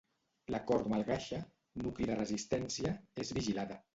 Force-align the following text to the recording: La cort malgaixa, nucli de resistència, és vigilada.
La 0.53 0.61
cort 0.71 0.89
malgaixa, 0.93 1.41
nucli 1.83 2.09
de 2.11 2.17
resistència, 2.21 2.97
és 3.25 3.35
vigilada. 3.41 3.81